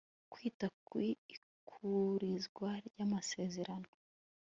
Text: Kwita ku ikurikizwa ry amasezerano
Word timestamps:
Kwita 0.31 0.65
ku 0.87 0.95
ikurikizwa 1.11 2.69
ry 2.87 2.97
amasezerano 3.05 3.89